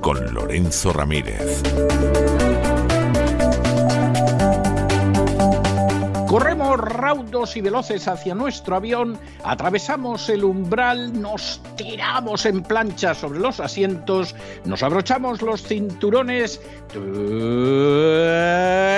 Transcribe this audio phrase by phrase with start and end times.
[0.00, 1.60] Con Lorenzo Ramírez.
[6.28, 13.40] Corremos raudos y veloces hacia nuestro avión, atravesamos el umbral, nos tiramos en plancha sobre
[13.40, 16.60] los asientos, nos abrochamos los cinturones,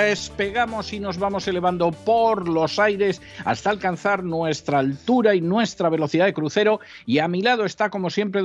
[0.07, 6.25] despegamos y nos vamos elevando por los aires hasta alcanzar nuestra altura y nuestra velocidad
[6.25, 6.79] de crucero.
[7.07, 8.43] Y a mi lado está, como siempre,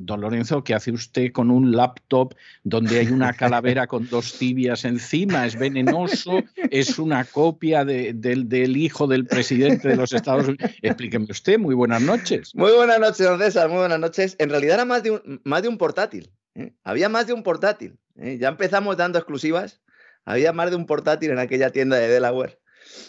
[0.00, 2.32] Don Lorenzo, ¿qué hace usted con un laptop
[2.62, 5.44] donde hay una calavera con dos tibias encima?
[5.44, 10.70] Es venenoso, es una copia del, hijo del presidente de los Estados Unidos.
[10.82, 12.54] Explíqueme usted, muy buenas noches.
[12.54, 14.36] Muy buenas noches, don César, muy buenas noches.
[14.38, 16.30] En realidad era más de un, más de un portátil.
[16.54, 16.74] ¿eh?
[16.84, 17.98] Había más de un portátil.
[18.18, 18.38] ¿eh?
[18.40, 19.80] Ya empezamos dando exclusivas.
[20.24, 22.60] Había más de un portátil en aquella tienda de Delaware.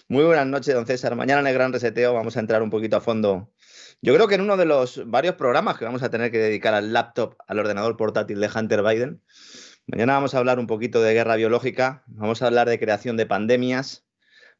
[0.08, 1.16] Muy buenas noches, don César.
[1.16, 3.52] Mañana en el Gran Reseteo vamos a entrar un poquito a fondo
[4.02, 6.74] yo creo que en uno de los varios programas que vamos a tener que dedicar
[6.74, 9.22] al laptop, al ordenador portátil de Hunter Biden,
[9.88, 13.26] mañana vamos a hablar un poquito de guerra biológica, vamos a hablar de creación de
[13.26, 14.06] pandemias,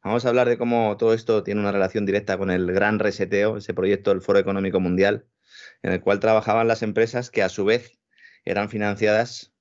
[0.04, 3.56] vamos a hablar de cómo todo esto tiene una relación directa con el gran reseteo,
[3.56, 5.26] ese proyecto del Foro Económico Mundial,
[5.82, 7.98] en el cual trabajaban las empresas que a su vez
[8.44, 9.54] eran financiadas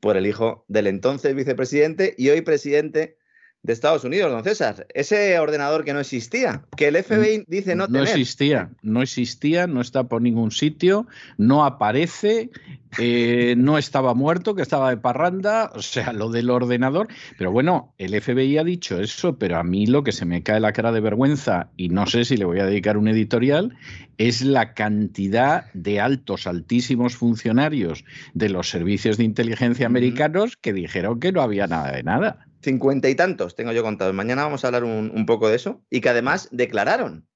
[0.00, 3.19] por el hijo del entonces vicepresidente y hoy presidente
[3.62, 4.86] de Estados Unidos, don César.
[4.94, 8.02] Ese ordenador que no existía, que el FBI dice no, tener.
[8.02, 11.06] No existía, no existía, no está por ningún sitio,
[11.36, 12.50] no aparece,
[12.98, 17.08] eh, no estaba muerto, que estaba de parranda, o sea, lo del ordenador.
[17.36, 20.60] Pero bueno, el FBI ha dicho eso, pero a mí lo que se me cae
[20.60, 23.76] la cara de vergüenza, y no sé si le voy a dedicar un editorial,
[24.16, 31.20] es la cantidad de altos, altísimos funcionarios de los servicios de inteligencia americanos que dijeron
[31.20, 34.14] que no había nada de nada cincuenta y tantos tengo yo contados.
[34.14, 35.84] Mañana vamos a hablar un, poco de eso.
[35.90, 37.26] Y que además declararon.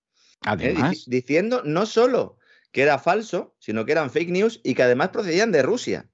[0.58, 0.76] ¿eh?
[1.06, 2.38] Diciendo no solo
[2.72, 6.08] que era falso, sino que eran fake news y que además procedían de Rusia.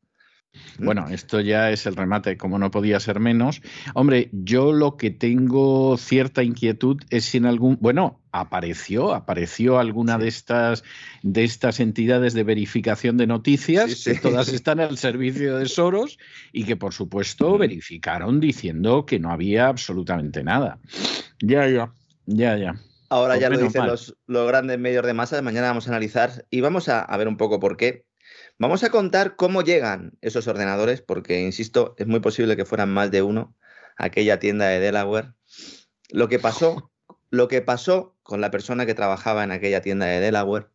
[0.79, 0.85] ¿Mm?
[0.85, 3.61] Bueno, esto ya es el remate, como no podía ser menos.
[3.95, 10.17] Hombre, yo lo que tengo cierta inquietud es si en algún, bueno, apareció, apareció alguna
[10.19, 10.85] de estas
[11.23, 16.19] de estas entidades de verificación de noticias, que todas están al servicio de Soros
[16.53, 20.79] y que por supuesto verificaron diciendo que no había absolutamente nada.
[21.43, 21.93] Ya, ya,
[22.27, 22.75] ya, ya.
[23.11, 26.61] Ahora pues ya lo dicen los, grandes medios de masa, mañana vamos a analizar y
[26.61, 28.05] vamos a ver un poco por qué
[28.61, 33.11] Vamos a contar cómo llegan esos ordenadores, porque, insisto, es muy posible que fueran más
[33.11, 33.57] de uno
[33.97, 35.33] a aquella tienda de Delaware.
[36.11, 36.93] Lo que pasó,
[37.31, 40.67] lo que pasó con la persona que trabajaba en aquella tienda de Delaware,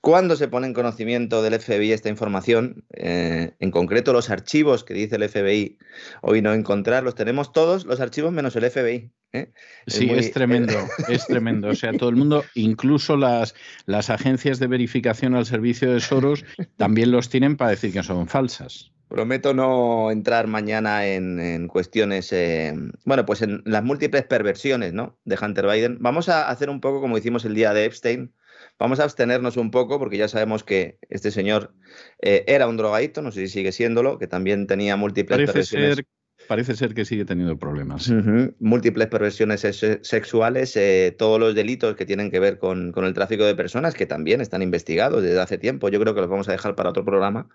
[0.00, 4.94] cuando se pone en conocimiento del FBI esta información, eh, en concreto los archivos que
[4.94, 5.76] dice el FBI
[6.22, 9.12] hoy no encontrar, los tenemos todos, los archivos menos el FBI.
[9.32, 9.52] ¿Eh?
[9.86, 10.74] Sí, es, tremendo,
[11.08, 11.68] es tremendo.
[11.68, 13.54] O sea, todo el mundo, incluso las,
[13.86, 16.44] las agencias de verificación al servicio de Soros,
[16.76, 18.92] también los tienen para decir que son falsas.
[19.08, 22.72] Prometo no entrar mañana en, cuestiones, eh,
[23.04, 25.18] bueno, pues en las múltiples perversiones ¿no?
[25.24, 25.98] de Hunter Biden.
[26.00, 28.32] Vamos a hacer un poco como hicimos el día de Epstein,
[28.80, 31.74] Vamos a abstenernos un poco porque ya sabemos que este señor
[32.22, 36.02] eh, era un drogadito, no sé si sigue siéndolo, que también tenía múltiples Parece
[36.50, 38.12] parece ser que sigue teniendo problemas.
[38.58, 39.60] Múltiples perversiones
[40.02, 43.94] sexuales, eh, todos los delitos que tienen que ver con, con, el tráfico de personas,
[43.94, 45.88] que también están investigados desde hace tiempo.
[45.90, 47.48] Yo creo que los vamos a dejar para otro programa,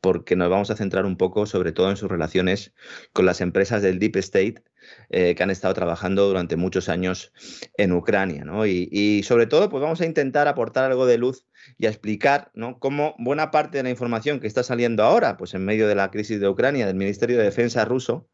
[0.00, 2.72] porque nos vamos a centrar un poco, sobre todo, en sus relaciones
[3.12, 4.62] con las empresas del Deep State,
[5.10, 7.32] eh, que han estado trabajando durante muchos años
[7.76, 8.44] en Ucrania.
[8.44, 8.66] ¿no?
[8.66, 11.44] Y, sobre todo, pues vamos a intentar aportar algo de luz
[11.76, 12.78] y a explicar ¿no?
[12.78, 16.10] cómo buena parte de la información que está saliendo ahora, pues en medio de la
[16.10, 18.28] crisis de Ucrania, del Ministerio de Defensa ruso,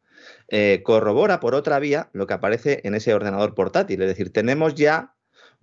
[0.47, 4.01] eh, corrobora por otra vía lo que aparece en ese ordenador portátil.
[4.01, 5.14] Es decir, tenemos ya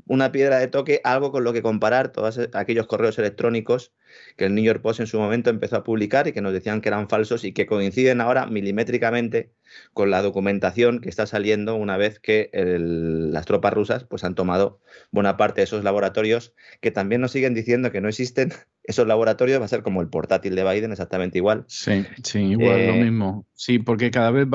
[0.06, 3.93] una piedra de toque, algo con lo que comparar todos aquellos correos electrónicos
[4.37, 6.81] que el New York Post en su momento empezó a publicar y que nos decían
[6.81, 9.52] que eran falsos y que coinciden ahora milimétricamente
[9.94, 14.81] con la documentación que está saliendo una vez que las tropas rusas pues, han tomado
[15.10, 18.52] buena parte de esos laboratorios, que también nos siguen diciendo que no existen.
[18.84, 21.64] Esos laboratorios va a ser como el portátil de Biden, exactamente igual.
[21.69, 23.46] Sí, sí, igual, lo eh, mismo.
[23.55, 24.48] Sí, porque cada vez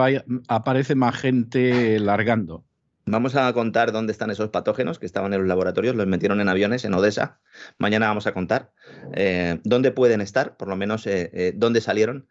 [0.49, 2.66] aparece más gente largando.
[3.09, 6.49] Vamos a contar dónde están esos patógenos que estaban en los laboratorios, los metieron en
[6.49, 7.39] aviones en Odessa.
[7.77, 8.73] Mañana vamos a contar
[9.13, 12.27] eh, dónde pueden estar, por lo menos eh, eh, dónde salieron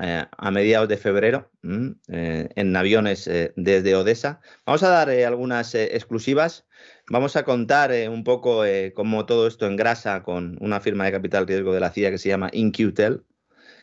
[0.00, 4.40] a mediados de febrero mm, en aviones desde Odessa.
[4.64, 6.68] Vamos a dar algunas exclusivas.
[7.10, 8.62] Vamos a contar un poco
[8.94, 12.28] cómo todo esto engrasa con una firma de capital riesgo de la CIA que se
[12.28, 13.24] llama InQtel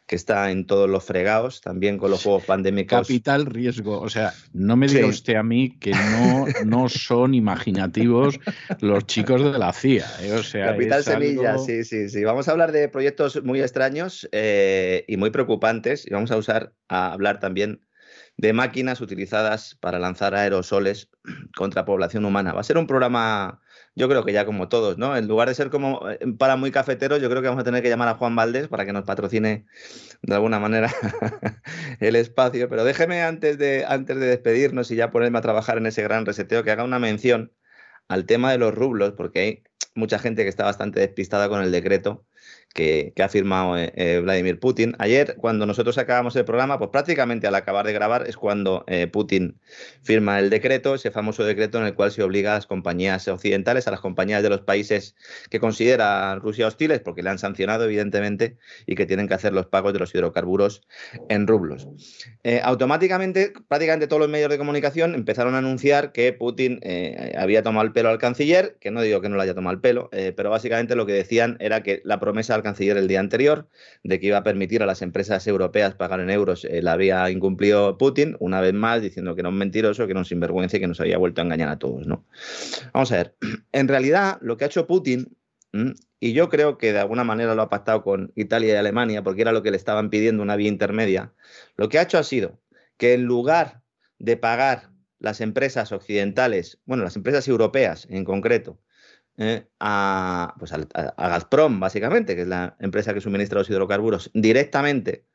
[0.08, 3.08] que está en todos los fregados, también con los juegos pandémicos.
[3.08, 4.00] Capital riesgo.
[4.00, 8.40] O sea, no me diga usted a mí que no, no son imaginativos
[8.82, 10.06] los chicos de la CIA.
[10.22, 10.34] ¿eh?
[10.34, 12.24] O sea, Capital Semilla, sí, sí, sí.
[12.24, 16.74] Vamos a hablar de proyectos muy extraños eh, y muy preocupantes y vamos a usar
[16.88, 17.82] a hablar también
[18.38, 21.10] de máquinas utilizadas para lanzar aerosoles
[21.56, 22.54] contra población humana.
[22.54, 23.62] Va a ser un programa
[23.96, 25.16] yo creo que ya como todos, ¿no?
[25.16, 27.82] En lugar de ser como eh, para muy cafeteros, yo creo que vamos a tener
[27.82, 29.66] que llamar a Juan Valdés para que nos patrocine
[30.22, 30.94] de alguna manera
[32.02, 32.68] el espacio.
[32.70, 36.26] Pero déjeme antes de, antes de despedirnos y ya ponerme a trabajar en ese gran
[36.26, 37.54] reseteo, que haga una mención
[38.10, 39.64] al tema de los rublos, porque hay
[39.96, 42.26] mucha gente que está bastante despistada con el decreto
[42.76, 44.96] que, ha firmado eh, eh, Vladimir Putin.
[45.00, 49.08] Ayer, cuando nosotros acabamos el programa, pues prácticamente al acabar de grabar es cuando eh,
[49.08, 49.58] Putin
[50.04, 53.88] firma el decreto, ese famoso decreto en el cual se obliga a las compañías occidentales,
[53.88, 55.16] a las compañías de los países
[55.50, 59.68] que considera Rusia hostiles, porque le han sancionado, evidentemente, y que tienen que hacer los
[59.68, 60.82] pagos de los hidrocarburos
[61.30, 61.88] en rublos.
[62.64, 66.82] automáticamente, prácticamente todos los medios de comunicación empezaron a anunciar que Putin
[67.38, 69.80] había tomado el pelo al canciller, que no digo que no le haya tomado el
[69.82, 73.70] pelo, pero básicamente lo que decían era que la promesa al canciller el día anterior
[74.04, 77.30] de que iba a permitir a las empresas europeas pagar en euros, eh, la había
[77.30, 80.80] incumplido Putin, una vez más, diciendo que era un mentiroso, que era un sinvergüenza y
[80.80, 82.08] que nos había vuelto a engañar a todos.
[82.08, 82.26] ¿no?
[82.94, 83.36] Vamos a ver,
[83.72, 85.38] en realidad lo que ha hecho Putin,
[86.20, 89.42] y yo creo que de alguna manera lo ha pactado con Italia y Alemania, porque
[89.42, 91.34] era lo que le estaban pidiendo una vía intermedia,
[91.76, 92.62] lo que ha hecho ha sido
[92.98, 93.82] que en lugar
[94.18, 94.90] de pagar
[95.20, 98.80] las empresas occidentales, bueno, las empresas europeas en concreto,
[99.38, 100.78] eh, a, pues a,
[101.18, 105.26] Gazprom, básicamente, que es la empresa que suministra los hidrocarburos, directamente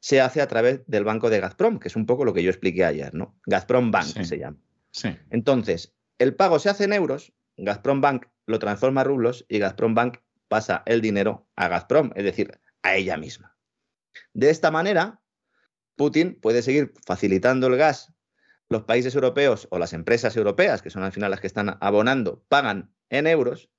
[0.00, 2.50] se hace a través del banco de Gazprom, que es un poco lo que yo
[2.50, 3.36] expliqué ayer, ¿no?
[3.46, 4.58] Gazprom Bank se llama.
[5.30, 9.94] Entonces, el pago se hace en euros, Gazprom Bank lo transforma a rublos y Gazprom
[9.94, 10.18] Bank
[10.48, 13.56] pasa el dinero a Gazprom, es decir, a ella misma.
[14.32, 15.20] De esta manera,
[15.96, 18.12] Putin puede seguir facilitando el gas.
[18.68, 22.44] Los países europeos o las empresas europeas, que son al final las que están abonando,
[22.48, 23.70] pagan en euros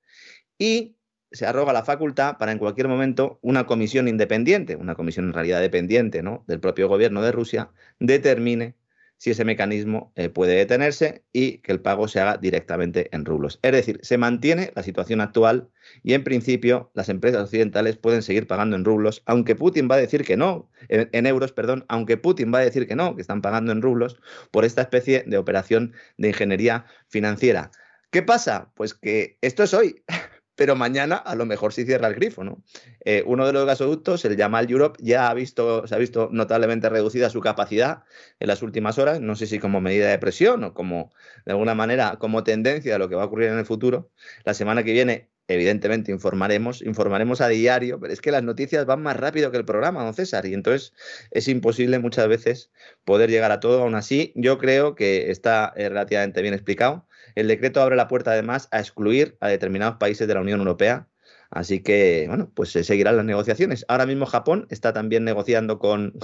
[0.58, 0.96] y
[1.32, 5.60] se arroga la facultad para en cualquier momento una comisión independiente, una comisión en realidad
[5.60, 6.44] dependiente ¿no?
[6.48, 8.74] del propio gobierno de Rusia, determine
[9.16, 13.60] si ese mecanismo eh, puede detenerse y que el pago se haga directamente en rublos.
[13.62, 15.68] Es decir, se mantiene la situación actual
[16.02, 19.98] y en principio las empresas occidentales pueden seguir pagando en rublos, aunque Putin va a
[19.98, 23.20] decir que no, en, en euros, perdón, aunque Putin va a decir que no, que
[23.20, 24.18] están pagando en rublos
[24.50, 27.72] por esta especie de operación de ingeniería financiera.
[28.10, 28.72] ¿Qué pasa?
[28.74, 30.02] Pues que esto es hoy,
[30.56, 32.62] pero mañana a lo mejor se cierra el grifo, ¿no?
[33.04, 36.88] Eh, uno de los gasoductos, el Yamal Europe, ya ha visto, se ha visto notablemente
[36.88, 38.02] reducida su capacidad
[38.40, 41.12] en las últimas horas, no sé si como medida de presión o como,
[41.46, 44.10] de alguna manera, como tendencia a lo que va a ocurrir en el futuro.
[44.44, 49.02] La semana que viene evidentemente informaremos, informaremos a diario, pero es que las noticias van
[49.02, 50.94] más rápido que el programa, don César, y entonces
[51.30, 52.70] es imposible muchas veces
[53.04, 53.82] poder llegar a todo.
[53.82, 57.06] Aún así, yo creo que está eh, relativamente bien explicado.
[57.34, 61.06] El decreto abre la puerta además a excluir a determinados países de la Unión Europea.
[61.50, 63.84] Así que, bueno, pues se seguirán las negociaciones.
[63.88, 66.14] Ahora mismo Japón está también negociando con,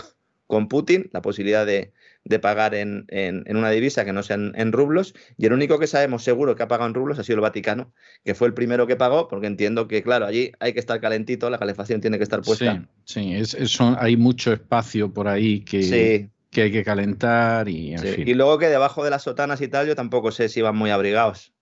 [0.47, 1.93] con Putin la posibilidad de,
[2.41, 3.07] pagar en,
[3.49, 5.15] una divisa que no sea en, rublos.
[5.37, 7.93] Y el único que sabemos seguro que ha pagado en rublos ha sido el Vaticano,
[8.25, 11.50] que fue el primero que pagó, porque entiendo que, claro, allí hay que estar calentito,
[11.50, 12.88] la calefacción tiene que estar puesta.
[13.05, 13.67] Sí, sí
[13.99, 18.68] hay mucho espacio por ahí que, sí que hay que calentar y Y luego que
[18.68, 21.52] debajo de las sotanas y tal, yo tampoco sé si van muy abrigados.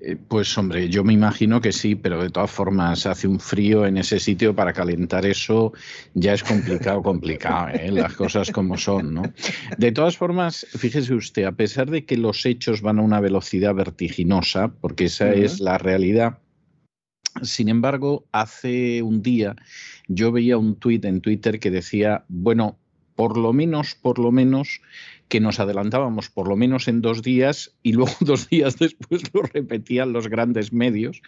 [0.00, 3.86] Eh, pues hombre, yo me imagino que sí, pero de todas formas hace un frío
[3.86, 5.72] en ese sitio para calentar eso
[6.14, 7.92] ya es complicado, complicado, ¿eh?
[7.92, 9.22] las cosas como son, ¿no?
[9.78, 13.72] De todas formas, fíjese usted, a pesar de que los hechos van a una velocidad
[13.72, 16.38] vertiginosa, porque esa es la realidad,
[17.42, 19.54] sin embargo, hace un día
[20.08, 22.78] yo veía un tuit en Twitter que decía, bueno,
[23.16, 24.80] por lo menos, por lo menos,
[25.28, 29.42] que nos adelantábamos por lo menos en dos días y luego dos días después lo
[29.42, 31.22] repetían los grandes medios.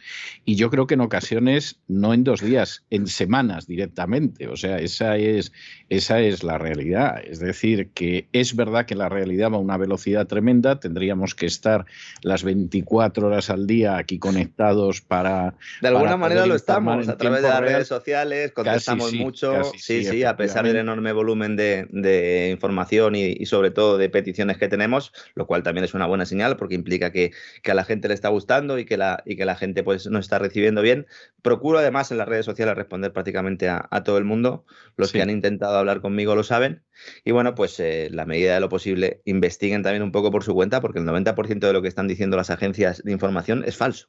[0.44, 4.48] Y yo creo que en ocasiones no en dos días, en semanas directamente.
[4.48, 5.52] O sea, esa es,
[5.88, 7.22] esa es la realidad.
[7.24, 10.78] Es decir, que es verdad que la realidad va a una velocidad tremenda.
[10.78, 11.86] Tendríamos que estar
[12.22, 15.54] las 24 horas al día aquí conectados para...
[15.80, 19.64] De alguna manera lo estamos, a través de las redes sociales, contestamos mucho.
[19.76, 24.68] Sí, sí, a pesar del enorme volumen de, información y sobre todo de peticiones que
[24.68, 27.32] tenemos, lo cual también es una buena señal porque implica que,
[27.66, 30.24] a la gente le está gustando y que la, y que la gente pues nos
[30.26, 31.06] está recibiendo bien.
[31.42, 34.64] Procuro además en las redes sociales responder prácticamente a, todo el mundo.
[34.96, 36.82] Los que han intentado hablar conmigo lo saben.
[37.24, 40.54] Y bueno, pues eh, la medida de lo posible, investiguen también un poco por su
[40.54, 44.08] cuenta porque el 90% de lo que están diciendo las agencias de información es falso.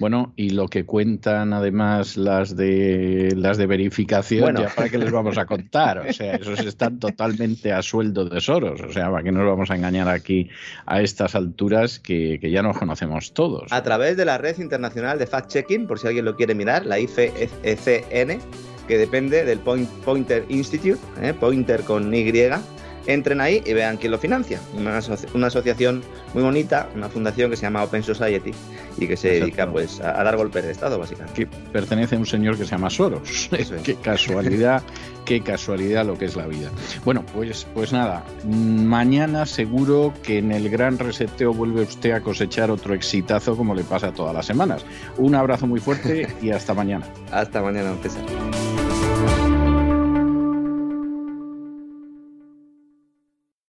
[0.00, 5.12] Bueno, y lo que cuentan además las de las de verificación, ya para qué les
[5.12, 5.98] vamos a contar.
[5.98, 8.80] O sea, esos están totalmente a sueldo de Soros.
[8.80, 10.48] O sea, para qué nos vamos a engañar aquí
[10.86, 13.72] a estas alturas que, ya nos conocemos todos.
[13.72, 16.98] A través de la red internacional de fact-checking, por si alguien lo quiere mirar, la
[16.98, 18.40] IFECN,
[18.86, 21.34] que depende del Pointer Institute, ¿eh?
[21.34, 22.32] Pointer con Y,
[23.08, 24.60] entren ahí y vean quién lo financia.
[24.76, 24.98] Una,
[25.46, 26.02] asociación
[26.34, 28.52] muy bonita, una fundación que se llama Open Society
[28.98, 31.34] y que se dedica pues a, dar golpes de Estado, básicamente.
[31.34, 33.48] Que pertenece a un señor que se llama Soros.
[33.82, 34.82] qué casualidad,
[35.24, 36.70] qué casualidad lo que es la vida.
[37.04, 42.70] Bueno, pues, pues nada, mañana seguro que en el gran reseteo vuelve usted a cosechar
[42.70, 44.84] otro exitazo como le pasa todas las semanas.
[45.16, 47.06] Un abrazo muy fuerte y hasta mañana.
[47.32, 48.22] hasta mañana, César.